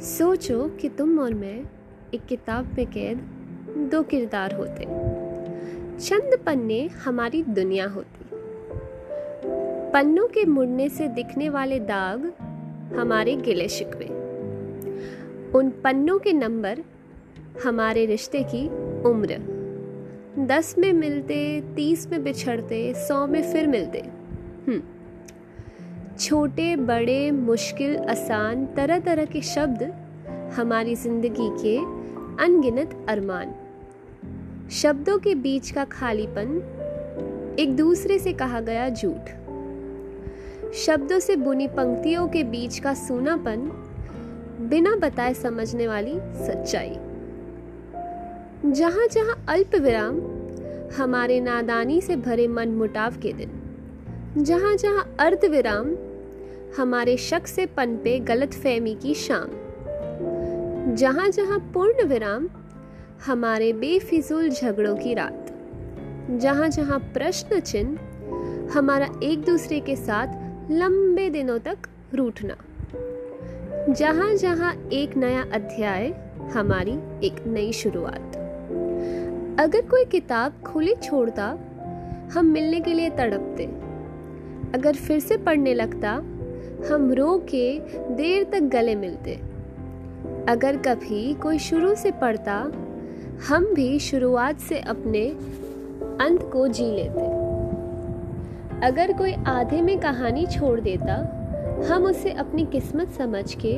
सोचो 0.00 0.76
कि 0.80 0.88
तुम 0.88 1.18
और 1.18 1.34
मैं 1.34 1.64
एक 2.14 2.26
किताब 2.26 2.66
में 2.78 2.86
कैद 2.86 3.18
दो 3.92 4.02
किरदार 4.02 4.54
होते। 4.54 4.84
चंद 5.98 6.38
पन्ने 6.46 6.86
हमारी 6.86 7.42
दुनिया 7.42 7.88
होती। 7.88 8.26
पन्नों 9.92 10.26
के 10.26 10.44
मुड़ने 10.44 10.88
से 10.88 11.08
दिखने 11.08 11.48
वाले 11.48 11.80
दाग 11.80 12.32
हमारे 12.96 13.36
गिले 13.36 13.68
शिकवे। 13.68 14.04
उन 15.52 15.70
पन्नों 15.70 16.18
के 16.18 16.32
नंबर 16.32 16.78
हमारे 17.64 18.06
रिश्ते 18.06 18.42
की 18.42 18.68
उम्र। 19.02 19.56
दस 20.38 20.74
में 20.78 20.92
मिलते, 20.92 21.60
तीस 21.76 22.10
में 22.10 22.24
बिछड़ते, 22.24 22.94
सौ 22.96 23.26
में 23.26 23.52
फिर 23.52 23.66
मिलते। 23.66 23.98
हम्म 24.68 24.82
छोटे, 26.20 26.76
बड़े, 26.76 27.30
मुश्किल, 27.30 27.96
आसान 27.96 28.66
तरह 28.66 28.98
तरह 28.98 29.24
के 29.24 29.40
शब्द 29.40 29.82
हमारी 30.56 30.94
ज़िंदगी 30.94 31.48
के 31.62 31.76
अनगिनत 32.44 33.06
अरमान। 33.08 33.54
शब्दों 34.70 35.18
के 35.18 35.34
बीच 35.34 35.70
का 35.70 35.84
खालीपन 35.84 37.56
एक 37.58 37.76
दूसरे 37.76 38.18
से 38.18 38.32
कहा 38.32 38.60
गया 38.60 38.88
झूठ। 38.88 39.28
शब्दों 40.74 41.18
से 41.18 41.36
बुनी 41.36 41.68
पंक्तियों 41.68 42.28
के 42.28 42.42
बीच 42.44 42.78
का 42.78 42.94
सूनापन 42.94 43.58
बिना 44.70 44.96
बताए 44.96 45.34
समझने 45.34 45.88
वाली 45.88 46.14
सच्चाई। 46.16 46.96
जहाँ 48.72 49.06
जहाँ 49.06 49.44
अल्प 49.48 49.74
विराम 49.74 50.20
हमारे 50.98 51.40
नादानी 51.40 52.00
से 52.00 52.16
भरे 52.16 52.48
मन 52.48 52.68
मुटाव 52.68 53.16
के 53.16 53.32
दिन। 53.32 53.65
जहाँ 54.38 54.76
जहाँ 54.76 55.16
अर्ध 55.18 55.44
विराम 55.44 55.94
हमारे 56.78 57.16
शक 57.16 57.46
से 57.46 57.66
पनपे 57.66 58.18
गलत 58.18 58.52
फहमी 58.52 58.94
की 58.94 59.14
शाम। 59.14 59.48
जहाँ 60.94 61.28
जहाँ 61.28 61.58
पूर्ण 61.74 62.04
विराम 62.04 62.48
हमारे 63.26 63.72
बेफिजूल 63.72 64.48
झगड़ों 64.48 64.96
की 64.96 65.14
रात। 65.14 65.46
जहाँ 66.30 66.68
जहाँ 66.68 66.98
प्रश्न 66.98 67.60
चिन्ह 67.60 67.98
हमारा 68.78 69.08
एक 69.22 69.44
दूसरे 69.44 69.80
के 69.80 69.96
साथ 69.96 70.26
लंबे 70.70 71.30
दिनों 71.30 71.58
तक 71.58 71.78
रूठना। 72.14 72.56
जहाँ 73.92 74.34
जहाँ 74.34 74.88
एक 74.92 75.16
नया 75.16 75.42
अध्याय 75.52 76.08
हमारी 76.54 77.26
एक 77.26 77.46
नई 77.46 77.72
शुरुआत। 77.72 78.36
अगर 79.60 79.80
कोई 79.80 80.04
किताब 80.04 80.52
खुली 80.66 80.94
छोड़ता, 80.94 81.58
हम 82.32 82.46
मिलने 82.46 82.80
के 82.80 82.94
लिए 82.94 83.10
तड़पते। 83.10 83.85
अगर 84.74 84.94
फिर 84.94 85.18
से 85.18 85.36
पढ़ने 85.36 85.74
लगता, 85.74 86.12
हम 86.90 87.12
रो 87.12 87.38
के 87.38 87.78
देर 88.14 88.44
तक 88.44 88.60
गले 88.60 88.94
मिलते। 88.94 89.34
अगर 90.48 90.76
कभी 90.76 91.34
कोई 91.34 91.58
शुरू 91.58 91.94
से 91.94 92.10
पढ़ता, 92.10 92.72
हम 93.48 93.74
भी 93.74 93.98
शुरुआत 93.98 94.58
से 94.58 94.78
अपने 94.78 95.28
अंत 96.24 96.50
को 96.52 96.68
जी 96.68 96.90
लेते। 96.90 97.46
अगर 98.86 99.12
कोई 99.12 99.32
आधे 99.32 99.82
में 99.82 100.00
कहानी 100.00 100.46
छोड़ 100.46 100.80
देता, 100.80 101.32
हम 101.90 102.04
उसे 102.04 102.30
अपनी 102.30 102.66
किस्मत 102.66 103.08
समझ 103.08 103.54
के 103.54 103.76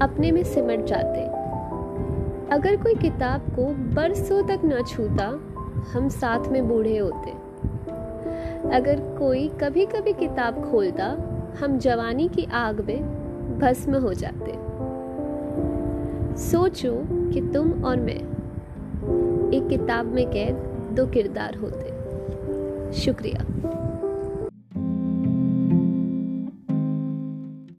अपने 0.00 0.32
में 0.32 0.44
सिमट 0.44 0.84
जाते। 0.84 1.24
अगर 2.54 2.76
कोई 2.76 2.94
किताब 2.94 3.40
को 3.40 3.66
बरसों 3.94 4.42
तक 4.42 4.60
न 4.64 4.82
छूता, 4.82 5.26
हम 5.92 6.08
साथ 6.08 6.48
में 6.48 6.68
बूढ़े 6.68 6.98
होते। 6.98 7.48
अगर 8.72 9.16
कोई 9.18 9.48
कभी 9.48 9.86
कभी 9.86 10.12
किताब 10.12 10.70
खोलता, 10.70 11.16
हम 11.60 11.78
जवानी 11.78 12.28
की 12.28 12.44
आग 12.44 12.80
में 12.80 13.58
भस्म 13.58 13.96
हो 13.96 14.14
जाते। 14.14 14.54
सोचो 16.38 17.02
कि 17.32 17.40
तुम 17.40 17.84
और 17.84 17.96
मैं 17.96 18.20
एक 19.54 19.68
किताब 19.68 20.06
में 20.06 20.30
कैद 20.30 20.54
दो 20.92 21.06
किरदार 21.06 21.54
होते। 21.54 22.92
शुक्रिया। 22.92 23.44